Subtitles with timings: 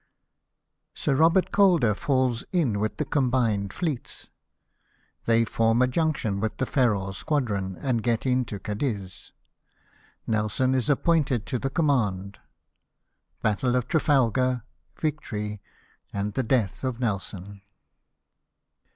[0.95, 4.31] Sir Robert Cakler falls in with the combined Fleets—
[5.27, 9.31] They form a junc tion with the Ferrol Squadron, and get into Cadiz—
[10.25, 12.39] Nelson is re appointed to the command—
[13.43, 14.63] Battle of Trafalgar,
[14.99, 15.61] Victory,
[16.11, 17.61] and Death of Nelson.